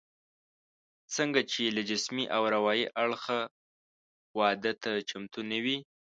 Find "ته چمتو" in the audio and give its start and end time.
4.83-5.41